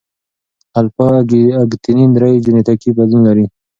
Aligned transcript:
الفا 0.79 1.07
اکتینین 1.63 2.09
درې 2.15 2.29
جینیټیکي 2.45 2.89
بدلون 2.97 3.21
لري. 3.27 3.45